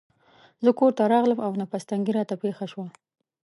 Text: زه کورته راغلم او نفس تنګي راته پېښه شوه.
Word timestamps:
زه 0.63 0.71
کورته 0.79 1.03
راغلم 1.13 1.39
او 1.45 1.51
نفس 1.61 1.83
تنګي 1.89 2.11
راته 2.17 2.35
پېښه 2.43 2.65
شوه. 2.71 2.85